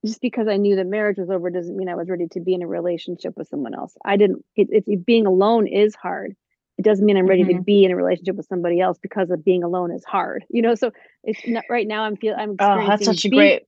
just 0.05 0.21
because 0.21 0.47
I 0.47 0.57
knew 0.57 0.75
that 0.77 0.87
marriage 0.87 1.17
was 1.17 1.29
over 1.29 1.49
doesn't 1.49 1.75
mean 1.75 1.89
I 1.89 1.95
was 1.95 2.09
ready 2.09 2.27
to 2.31 2.39
be 2.39 2.53
in 2.53 2.61
a 2.61 2.67
relationship 2.67 3.33
with 3.37 3.47
someone 3.49 3.73
else. 3.75 3.93
I 4.05 4.15
didn't 4.17 4.43
it, 4.55 4.83
it, 4.87 5.05
being 5.05 5.25
alone 5.25 5.67
is 5.67 5.93
hard. 5.95 6.35
It 6.77 6.85
doesn't 6.85 7.05
mean 7.05 7.17
I'm 7.17 7.27
ready 7.27 7.43
to 7.43 7.53
Mhm. 7.55 7.65
be 7.65 7.83
in 7.83 7.91
a 7.91 7.95
relationship 7.97 8.37
with 8.37 8.45
somebody 8.47 8.79
else 8.79 8.97
because 8.97 9.29
of 9.29 9.43
being 9.43 9.63
alone 9.63 9.91
is 9.91 10.05
hard. 10.05 10.45
You 10.49 10.61
know, 10.61 10.75
so 10.75 10.91
it's 11.23 11.45
not 11.45 11.65
right 11.69 11.85
now 11.87 12.03
I'm 12.03 12.15
feel 12.15 12.33
I'm 12.37 12.55
oh 12.59 12.87
that's 12.87 13.03
such 13.05 13.25
a 13.25 13.29
being- 13.29 13.39
great 13.41 13.63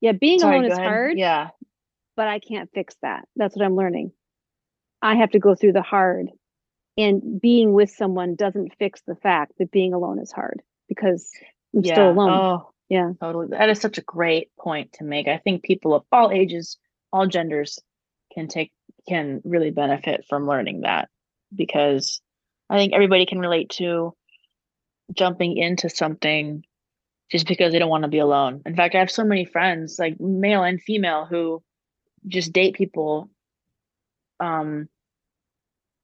yeah, 0.00 0.12
being 0.12 0.38
sorry, 0.40 0.56
alone 0.58 0.66
is 0.66 0.72
ahead. 0.72 0.86
hard, 0.86 1.18
yeah 1.18 1.48
but 2.16 2.28
I 2.28 2.38
can't 2.38 2.70
fix 2.72 2.96
that. 3.02 3.28
That's 3.36 3.54
what 3.54 3.64
I'm 3.64 3.76
learning. 3.76 4.10
I 5.02 5.16
have 5.16 5.32
to 5.32 5.38
go 5.38 5.54
through 5.54 5.72
the 5.72 5.82
hard. 5.82 6.28
And 6.98 7.40
being 7.40 7.72
with 7.72 7.90
someone 7.90 8.36
doesn't 8.36 8.74
fix 8.78 9.02
the 9.06 9.16
fact 9.16 9.52
that 9.58 9.70
being 9.70 9.92
alone 9.92 10.18
is 10.18 10.32
hard 10.32 10.62
because 10.88 11.30
I'm 11.74 11.84
yeah 11.84 11.92
still 11.92 12.10
alone. 12.10 12.30
oh 12.30 12.70
Yeah. 12.88 13.12
totally 13.20 13.48
that 13.48 13.68
is 13.68 13.80
such 13.80 13.98
a 13.98 14.02
great 14.02 14.48
point 14.58 14.94
to 14.94 15.04
make 15.04 15.28
I 15.28 15.38
think 15.38 15.62
people 15.62 15.94
of 15.94 16.04
all 16.10 16.30
ages 16.30 16.78
all 17.12 17.26
genders 17.26 17.78
can 18.32 18.48
take 18.48 18.72
can 19.08 19.40
really 19.44 19.70
benefit 19.70 20.24
from 20.28 20.46
learning 20.46 20.80
that 20.82 21.08
because 21.54 22.20
I 22.68 22.76
think 22.76 22.92
everybody 22.94 23.26
can 23.26 23.38
relate 23.38 23.70
to 23.70 24.14
jumping 25.14 25.56
into 25.56 25.88
something 25.88 26.64
just 27.30 27.46
because 27.46 27.72
they 27.72 27.78
don't 27.78 27.90
want 27.90 28.02
to 28.04 28.08
be 28.08 28.18
alone. 28.18 28.62
In 28.66 28.76
fact, 28.76 28.94
I 28.94 28.98
have 28.98 29.10
so 29.10 29.24
many 29.24 29.44
friends, 29.44 29.96
like 29.98 30.18
male 30.20 30.62
and 30.62 30.80
female, 30.80 31.26
who 31.26 31.62
just 32.26 32.52
date 32.52 32.74
people 32.74 33.30
um 34.40 34.88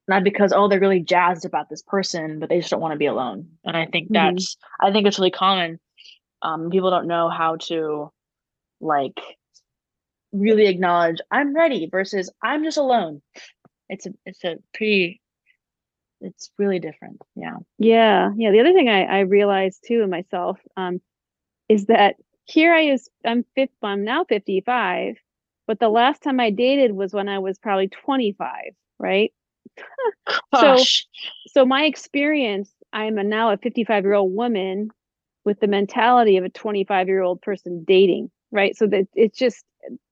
not 0.08 0.24
because 0.24 0.52
oh 0.52 0.68
they're 0.68 0.80
really 0.80 1.00
jazzed 1.00 1.44
about 1.44 1.68
this 1.68 1.82
person, 1.82 2.38
but 2.38 2.48
they 2.48 2.58
just 2.58 2.70
don't 2.70 2.80
want 2.80 2.92
to 2.92 2.98
be 2.98 3.06
alone. 3.06 3.58
And 3.64 3.76
I 3.76 3.86
think 3.86 4.08
Mhm. 4.10 4.14
that's 4.14 4.56
I 4.80 4.92
think 4.92 5.06
it's 5.06 5.18
really 5.18 5.30
common. 5.30 5.78
Um 6.42 6.70
people 6.70 6.90
don't 6.90 7.06
know 7.06 7.28
how 7.28 7.56
to 7.68 8.10
like 8.80 9.20
really 10.32 10.66
acknowledge 10.66 11.18
I'm 11.30 11.54
ready 11.54 11.88
versus 11.90 12.30
I'm 12.42 12.64
just 12.64 12.78
alone. 12.78 13.22
It's 13.88 14.06
a 14.06 14.10
it's 14.26 14.44
a 14.44 14.56
pretty 14.74 15.20
it's 16.20 16.50
really 16.58 16.78
different. 16.78 17.20
Yeah. 17.34 17.56
Yeah. 17.78 18.30
Yeah. 18.36 18.52
The 18.52 18.60
other 18.60 18.72
thing 18.72 18.88
I, 18.88 19.02
I 19.04 19.20
realized 19.20 19.84
too 19.86 20.02
in 20.02 20.10
myself 20.10 20.58
um, 20.76 21.00
is 21.68 21.86
that 21.86 22.16
here 22.44 22.72
I 22.72 22.82
is, 22.82 23.08
I'm 23.24 23.44
fifth, 23.54 23.70
I'm 23.82 24.04
now 24.04 24.24
55, 24.24 25.16
but 25.66 25.80
the 25.80 25.88
last 25.88 26.22
time 26.22 26.40
I 26.40 26.50
dated 26.50 26.92
was 26.92 27.12
when 27.12 27.28
I 27.28 27.38
was 27.40 27.58
probably 27.58 27.88
25, 27.88 28.48
right? 28.98 29.32
So- 30.54 30.76
So 31.48 31.64
my 31.66 31.84
experience, 31.84 32.70
I'm 32.92 33.18
a, 33.18 33.24
now 33.24 33.50
a 33.52 33.56
55 33.56 34.04
year 34.04 34.14
old 34.14 34.34
woman 34.34 34.90
with 35.44 35.60
the 35.60 35.66
mentality 35.66 36.36
of 36.36 36.44
a 36.44 36.48
25 36.50 37.08
year 37.08 37.22
old 37.22 37.42
person 37.42 37.84
dating, 37.84 38.30
right? 38.50 38.76
So 38.76 38.86
that 38.88 39.08
it's 39.14 39.38
just 39.38 39.64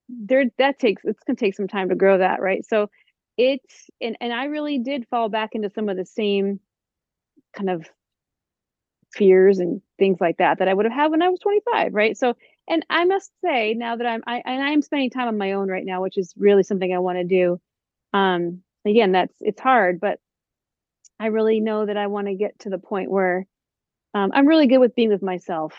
there 0.09 0.45
that 0.59 0.79
takes 0.79 1.02
it's 1.05 1.23
gonna 1.26 1.37
take 1.37 1.55
some 1.55 1.69
time 1.69 1.88
to 1.90 1.95
grow 1.95 2.19
that, 2.19 2.40
right? 2.40 2.64
So 2.67 2.90
it's 3.37 3.90
and 4.00 4.17
and 4.21 4.33
I 4.33 4.45
really 4.47 4.79
did 4.79 5.07
fall 5.09 5.29
back 5.29 5.50
into 5.55 5.71
some 5.71 5.88
of 5.88 5.97
the 5.97 6.05
same 6.07 6.61
kind 7.57 7.71
of 7.71 7.87
fears 9.12 9.59
and 9.59 9.83
things 9.99 10.19
like 10.21 10.37
that 10.38 10.59
that 10.59 10.69
I 10.69 10.75
would 10.75 10.85
have 10.85 10.95
had 10.95 11.11
when 11.11 11.23
I 11.23 11.29
was 11.29 11.40
25, 11.40 11.95
right? 11.95 12.17
So 12.17 12.35
and 12.69 12.85
I 12.90 13.05
must 13.05 13.31
say 13.45 13.75
now 13.75 13.97
that 13.97 14.07
I'm 14.07 14.23
I 14.26 14.43
and 14.45 14.62
I'm 14.62 14.83
spending 14.83 15.11
time 15.11 15.29
on 15.29 15.38
my 15.38 15.52
own 15.52 15.69
right 15.69 15.85
now, 15.85 16.02
which 16.02 16.17
is 16.19 16.33
really 16.37 16.62
something 16.62 16.93
I 16.93 16.99
want 17.00 17.19
to 17.19 17.25
do. 17.25 17.61
Um 18.12 18.62
again, 18.85 19.13
that's 19.13 19.35
it's 19.41 19.61
hard, 19.61 20.01
but 20.01 20.19
I 21.19 21.27
really 21.27 21.61
know 21.61 21.87
that 21.87 21.97
I 21.97 22.07
want 22.07 22.29
to 22.29 22.35
get 22.35 22.59
to 22.61 22.71
the 22.71 22.79
point 22.79 23.11
where 23.11 23.47
um, 24.15 24.31
I'm 24.35 24.47
really 24.47 24.67
good 24.67 24.79
with 24.79 24.95
being 24.95 25.11
with 25.11 25.23
myself, 25.23 25.75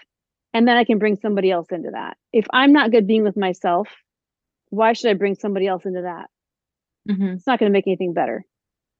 and 0.53 0.67
then 0.67 0.77
I 0.77 0.84
can 0.84 1.00
bring 1.00 1.15
somebody 1.17 1.51
else 1.51 1.67
into 1.72 1.91
that. 1.91 2.17
If 2.31 2.46
I'm 2.53 2.74
not 2.74 2.91
good 2.91 3.08
being 3.08 3.24
with 3.24 3.38
myself, 3.38 3.89
why 4.70 4.93
should 4.93 5.12
I 5.12 5.15
bring 5.15 5.36
somebody 5.36 5.67
else 5.67 5.86
into 5.86 6.03
that? 6.03 6.29
Mhm. 7.10 7.36
It's 7.36 7.48
not 7.48 7.60
going 7.60 7.72
to 7.72 7.74
make 7.74 7.88
anything 7.88 8.13
better. 8.13 8.46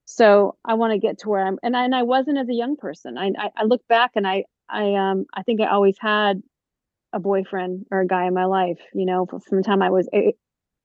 So 0.06 0.58
I 0.66 0.76
want 0.76 0.94
to 0.94 1.00
get 1.00 1.20
to 1.20 1.30
where 1.30 1.46
I'm, 1.46 1.60
and 1.64 1.76
I, 1.78 1.86
and 1.86 1.96
I 1.96 2.04
wasn't 2.04 2.38
as 2.38 2.50
a 2.50 2.54
young 2.54 2.76
person. 2.76 3.18
I, 3.18 3.32
I 3.38 3.52
I 3.58 3.64
look 3.66 3.88
back 3.88 4.12
and 4.16 4.28
I 4.28 4.46
I 4.70 4.96
um 4.96 5.26
I 5.34 5.44
think 5.44 5.62
I 5.62 5.68
always 5.68 5.98
had 6.00 6.42
a 7.14 7.20
boyfriend 7.20 7.86
or 7.92 8.02
a 8.02 8.08
guy 8.08 8.26
in 8.28 8.34
my 8.34 8.46
life. 8.46 8.80
You 8.94 9.06
know, 9.06 9.26
from 9.26 9.58
the 9.58 9.64
time 9.64 9.82
I 9.82 9.90
was 9.92 10.10
a, 10.14 10.36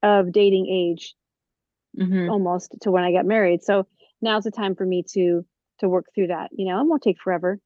of 0.03 0.31
dating 0.31 0.67
age 0.67 1.15
Mhm. 1.97 2.29
almost 2.29 2.75
to 2.81 2.91
when 2.91 3.03
I 3.03 3.11
got 3.11 3.25
married. 3.25 3.63
So 3.63 3.87
now's 4.21 4.43
the 4.43 4.51
time 4.51 4.75
for 4.75 4.85
me 4.85 5.03
to 5.13 5.45
to 5.79 5.89
work 5.89 6.05
through 6.15 6.27
that. 6.27 6.49
You 6.51 6.67
know, 6.67 6.81
it 6.81 6.87
won't 6.87 7.03
take 7.03 7.19
forever. 7.21 7.59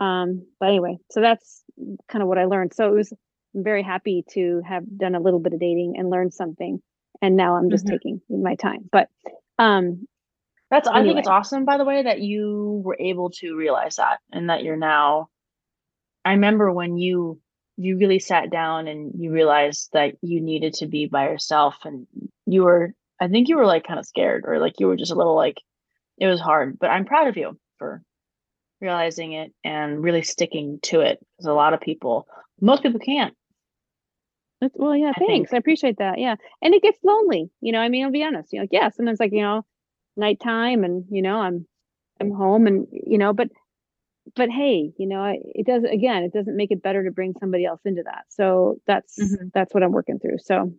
Um, 0.00 0.46
but 0.60 0.68
anyway, 0.70 0.98
so 1.10 1.20
that's 1.20 1.62
kind 2.08 2.22
of 2.22 2.28
what 2.28 2.38
I 2.38 2.44
learned. 2.46 2.74
So 2.74 2.88
it 2.88 2.94
was 2.94 3.12
I'm 3.54 3.64
very 3.64 3.82
happy 3.82 4.24
to 4.32 4.62
have 4.66 4.84
done 4.98 5.14
a 5.14 5.20
little 5.20 5.40
bit 5.40 5.54
of 5.54 5.60
dating 5.60 5.94
and 5.98 6.10
learned 6.10 6.34
something. 6.34 6.80
And 7.22 7.36
now 7.36 7.56
I'm 7.56 7.70
just 7.70 7.86
Mhm. 7.86 7.90
taking 7.92 8.20
my 8.28 8.54
time. 8.56 8.88
But 8.92 9.08
um 9.58 10.06
That's 10.70 10.88
I 10.88 11.02
think 11.02 11.18
it's 11.18 11.28
awesome 11.28 11.64
by 11.64 11.78
the 11.78 11.84
way 11.84 12.02
that 12.02 12.20
you 12.20 12.82
were 12.84 12.96
able 13.00 13.30
to 13.40 13.56
realize 13.56 13.96
that 13.96 14.20
and 14.32 14.50
that 14.50 14.62
you're 14.64 14.76
now 14.76 15.28
I 16.24 16.32
remember 16.32 16.72
when 16.72 16.96
you 16.98 17.40
you 17.76 17.96
really 17.98 18.18
sat 18.18 18.50
down 18.50 18.88
and 18.88 19.12
you 19.16 19.32
realized 19.32 19.90
that 19.92 20.14
you 20.22 20.40
needed 20.40 20.74
to 20.74 20.86
be 20.86 21.06
by 21.06 21.28
yourself 21.28 21.76
and 21.84 22.06
you 22.46 22.64
were 22.64 22.94
I 23.20 23.28
think 23.28 23.48
you 23.48 23.56
were 23.56 23.66
like 23.66 23.86
kind 23.86 23.98
of 23.98 24.06
scared 24.06 24.44
or 24.46 24.58
like 24.58 24.74
you 24.78 24.86
were 24.86 24.96
just 24.96 25.12
a 25.12 25.16
little 25.16 25.34
like 25.34 25.56
it 26.18 26.26
was 26.26 26.40
hard, 26.40 26.78
but 26.78 26.90
I'm 26.90 27.04
proud 27.04 27.28
of 27.28 27.36
you 27.36 27.58
for 27.78 28.02
realizing 28.80 29.32
it 29.32 29.52
and 29.64 30.02
really 30.02 30.22
sticking 30.22 30.78
to 30.82 31.00
it 31.00 31.18
because 31.36 31.46
a 31.48 31.52
lot 31.52 31.74
of 31.74 31.80
people 31.80 32.26
most 32.60 32.82
people 32.82 33.00
can't. 33.00 33.34
That's, 34.60 34.74
well, 34.76 34.96
yeah, 34.96 35.10
I 35.14 35.18
think- 35.18 35.30
thanks. 35.30 35.52
I 35.52 35.56
appreciate 35.56 35.98
that. 35.98 36.18
Yeah. 36.18 36.34
And 36.62 36.74
it 36.74 36.82
gets 36.82 36.98
lonely, 37.04 37.48
you 37.60 37.70
know, 37.72 37.78
I 37.80 37.88
mean, 37.88 38.04
I'll 38.04 38.10
be 38.10 38.24
honest, 38.24 38.52
you 38.52 38.58
know, 38.58 38.62
like, 38.64 38.70
yeah, 38.72 38.88
sometimes 38.90 39.20
like, 39.20 39.32
you 39.32 39.42
know, 39.42 39.64
nighttime 40.16 40.82
and, 40.82 41.04
you 41.10 41.22
know, 41.22 41.38
I'm, 41.38 41.66
I'm 42.20 42.32
home 42.32 42.66
and, 42.66 42.88
you 42.90 43.18
know, 43.18 43.32
but, 43.32 43.48
but 44.34 44.50
hey, 44.50 44.90
you 44.98 45.06
know, 45.06 45.32
it 45.32 45.64
does, 45.64 45.84
again, 45.84 46.24
it 46.24 46.32
doesn't 46.32 46.56
make 46.56 46.72
it 46.72 46.82
better 46.82 47.04
to 47.04 47.12
bring 47.12 47.34
somebody 47.38 47.64
else 47.66 47.80
into 47.84 48.02
that. 48.04 48.24
So 48.30 48.78
that's, 48.86 49.16
Mhm. 49.18 49.52
that's 49.54 49.72
what 49.72 49.84
I'm 49.84 49.92
working 49.92 50.18
through. 50.18 50.38
So, 50.38 50.72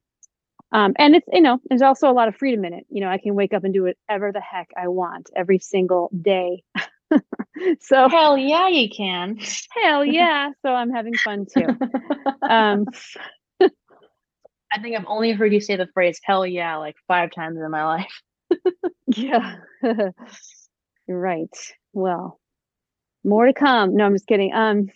um, 0.72 0.94
and 0.98 1.16
it's, 1.16 1.28
you 1.32 1.42
know, 1.42 1.60
there's 1.70 1.82
also 1.82 2.10
a 2.10 2.14
lot 2.14 2.28
of 2.28 2.36
freedom 2.36 2.64
in 2.66 2.74
it. 2.74 2.86
You 2.90 3.02
know, 3.02 3.10
I 3.10 3.18
can 3.18 3.36
wake 3.36 3.54
up 3.54 3.64
and 3.64 3.74
do 3.74 3.84
whatever 3.84 4.32
the 4.32 4.42
heck 4.42 4.70
I 4.78 4.88
want 4.88 5.30
every 5.36 5.60
single 5.60 6.10
day. 6.22 6.64
so 7.82 8.08
Hell 8.10 8.38
yeah, 8.38 8.68
you 8.68 8.90
can. 8.90 9.40
hell 9.84 10.06
yeah. 10.06 10.52
So 10.62 10.70
I'm 10.74 10.92
having 10.92 11.16
fun 11.16 11.46
too. 11.52 11.68
Um, 12.42 12.86
I 14.72 14.80
think 14.82 14.96
I've 14.96 15.06
only 15.08 15.32
heard 15.32 15.52
you 15.52 15.62
say 15.62 15.76
the 15.76 15.88
phrase 15.94 16.20
hell 16.24 16.46
yeah 16.46 16.78
like 16.78 16.96
five 17.08 17.32
times 17.32 17.58
in 17.58 17.72
my 17.72 17.86
life. 17.86 18.22
Yeah. 19.08 19.56
You're 19.82 21.20
right. 21.20 21.50
Well, 21.94 22.40
more 23.24 23.48
to 23.48 23.54
come. 23.54 23.96
No, 23.96 24.06
I'm 24.06 24.14
just 24.14 24.28
kidding. 24.28 24.54
Um, 24.54 24.90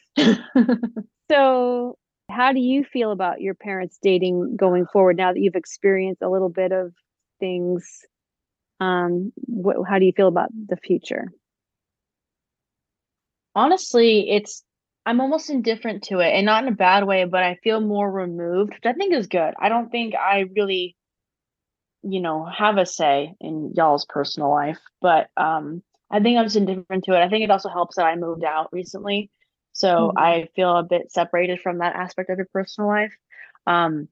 so 1.32 1.98
How 2.30 2.54
do 2.54 2.60
you 2.60 2.84
feel 2.84 3.12
about 3.12 3.42
your 3.42 3.54
parents 3.54 4.00
dating 4.02 4.56
going 4.56 4.86
forward 4.86 5.18
now 5.18 5.34
that 5.34 5.40
you've 5.40 5.56
experienced 5.56 6.22
a 6.22 6.30
little 6.30 6.50
bit 6.50 6.72
of 6.72 6.94
things? 7.40 8.06
Um, 8.80 9.32
what, 9.36 9.78
how 9.88 10.00
do 10.00 10.06
you 10.06 10.14
feel 10.14 10.28
about 10.28 10.50
the 10.52 10.78
future? 10.78 11.32
Honestly, 13.56 14.30
it's 14.32 14.64
I'm 15.06 15.22
almost 15.22 15.50
indifferent 15.50 16.04
to 16.06 16.20
it 16.20 16.32
and 16.32 16.46
not 16.46 16.64
in 16.64 16.72
a 16.72 16.76
bad 16.76 17.06
way, 17.06 17.26
but 17.26 17.44
I 17.44 17.56
feel 17.64 17.82
more 17.82 18.10
removed, 18.10 18.74
which 18.74 18.86
I 18.86 18.94
think 18.94 19.14
is 19.14 19.28
good. 19.28 19.54
I 19.60 19.70
don't 19.70 19.92
think 19.92 20.16
I 20.16 20.46
really, 20.56 20.96
you 22.04 22.22
know, 22.22 22.46
have 22.46 22.78
a 22.78 22.86
say 22.86 23.36
in 23.42 23.74
y'all's 23.76 24.06
personal 24.06 24.50
life, 24.50 24.80
but 25.02 25.30
um 25.38 25.84
I 26.10 26.20
think 26.20 26.38
I'm 26.38 26.46
just 26.46 26.56
indifferent 26.56 27.06
to 27.06 27.14
it. 27.14 27.24
I 27.24 27.30
think 27.30 27.44
it 27.44 27.52
also 27.52 27.70
helps 27.70 27.96
that 27.96 28.06
I 28.06 28.16
moved 28.16 28.44
out 28.44 28.70
recently. 28.72 29.32
So 29.74 30.14
Mhm. 30.16 30.18
I 30.18 30.50
feel 30.56 30.78
a 30.78 30.84
bit 30.84 31.12
separated 31.12 31.62
from 31.62 31.80
that 31.80 31.96
aspect 31.96 32.30
of 32.30 32.38
your 32.38 32.48
personal 32.54 32.90
life. 32.90 33.16
Um 33.68 34.10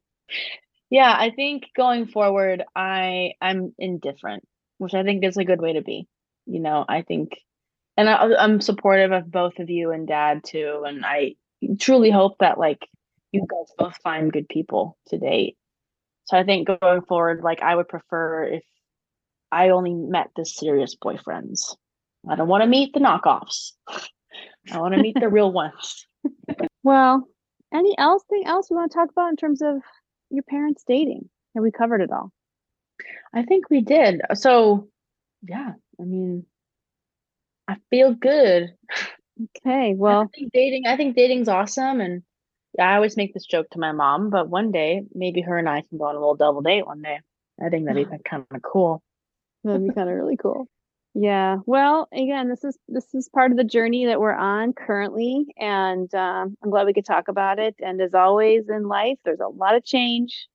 yeah, 0.89 1.15
I 1.18 1.32
think 1.32 1.70
going 1.75 2.08
forward 2.08 2.63
I 2.75 3.34
I'm 3.41 3.74
indifferent, 3.80 4.48
which 4.77 4.94
I 4.94 5.03
think 5.03 5.24
is 5.25 5.38
a 5.38 5.46
good 5.46 5.62
way 5.62 5.74
to 5.74 5.82
be. 5.82 6.08
You 6.46 6.60
know, 6.60 6.86
I 6.88 7.01
think 7.03 7.38
and 7.98 8.10
I, 8.10 8.36
I'm 8.36 8.62
supportive 8.62 9.12
of 9.12 9.32
both 9.32 9.60
of 9.60 9.70
you 9.70 9.91
and 9.91 10.08
dad 10.08 10.44
too. 10.46 10.84
And 10.88 11.06
I 11.06 11.36
truly 11.80 12.12
hope 12.12 12.38
that 12.39 12.60
like 12.60 12.88
you 13.32 13.41
guys 13.41 13.74
both 13.77 13.98
find 14.03 14.32
good 14.34 14.50
people 14.50 14.98
to 15.10 15.18
date. 15.20 15.58
So 16.25 16.38
I 16.38 16.44
think 16.44 16.68
going 16.68 17.01
forward, 17.03 17.44
like 17.44 17.62
I 17.62 17.75
would 17.75 17.89
prefer 17.89 18.46
if 18.46 18.63
I 19.51 19.70
only 19.70 19.94
met 19.94 20.30
the 20.36 20.46
serious 20.46 20.96
boyfriends. 20.96 21.75
I 22.30 22.36
don't 22.36 22.48
want 22.48 22.63
to 22.63 22.70
meet 22.70 22.94
the 22.94 23.00
knockoffs. 23.00 23.72
I 24.72 24.80
want 24.80 24.94
to 24.96 25.01
meet 25.01 25.18
the 25.20 25.30
real 25.30 25.51
ones. 25.51 26.06
Well, 26.84 27.27
any 27.72 27.96
else 27.98 28.24
thing 28.27 28.44
else 28.46 28.70
we 28.70 28.75
want 28.75 28.91
to 28.91 28.98
talk 28.98 29.12
about 29.12 29.30
in 29.30 29.36
terms 29.36 29.62
of 29.62 29.82
your 30.32 30.44
parents 30.44 30.84
dating? 30.88 31.30
Have 31.53 31.63
we 31.63 31.72
covered 31.72 32.01
it 32.01 32.12
all? 32.12 32.32
I 33.34 33.44
think 33.44 33.70
we 33.70 33.82
did. 33.82 34.22
So 34.34 34.88
yeah, 35.44 35.74
I 36.00 36.03
mean, 36.03 36.46
I 37.68 37.77
feel 37.89 38.13
good. 38.13 38.74
Okay, 39.58 39.94
well, 39.96 40.22
I 40.22 40.38
think 40.38 40.51
dating, 40.53 40.88
I 40.88 40.98
think 40.98 41.15
dating's 41.15 41.48
awesome. 41.48 42.01
And 42.01 42.24
yeah, 42.77 42.89
I 42.89 42.96
always 42.96 43.18
make 43.18 43.34
this 43.34 43.46
joke 43.46 43.68
to 43.72 43.80
my 43.80 43.91
mom, 43.91 44.30
but 44.30 44.50
one 44.50 44.72
day 44.72 45.03
maybe 45.13 45.41
her 45.41 45.58
and 45.58 45.70
I 45.70 45.82
can 45.82 45.98
go 45.98 46.06
on 46.06 46.15
a 46.15 46.20
little 46.20 46.36
double 46.36 46.62
date 46.62 46.86
one 46.86 47.01
day. 47.01 47.20
I 47.63 47.70
think 47.70 47.86
that'd 47.86 48.10
be 48.10 48.18
kind 48.30 48.46
of 48.51 48.62
cool. 48.62 49.03
that'd 49.63 49.88
be 49.88 49.94
kind 49.94 50.10
of 50.10 50.15
really 50.15 50.38
cool. 50.38 50.68
Yeah. 51.13 51.58
Well, 51.65 52.08
again, 52.13 52.48
this 52.48 52.63
is 52.63 52.77
this 52.88 53.13
is 53.13 53.27
part 53.27 53.51
of 53.51 53.58
the 53.58 53.65
journey 53.65 54.06
that 54.06 54.22
we're 54.22 54.34
on 54.34 54.72
currently, 54.74 55.46
and 55.58 56.13
um, 56.15 56.58
I'm 56.63 56.70
glad 56.70 56.86
we 56.86 56.94
could 56.94 57.06
talk 57.06 57.27
about 57.27 57.60
it. 57.60 57.75
And 57.80 58.01
as 58.01 58.13
always 58.13 58.70
in 58.70 58.84
life, 58.88 59.18
there's 59.25 59.41
a 59.41 59.48
lot 59.48 59.75
of 59.75 59.84
change. 59.84 60.48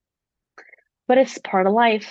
But 1.09 1.19
it's 1.19 1.39
part 1.39 1.67
of 1.67 1.73
life. 1.73 2.09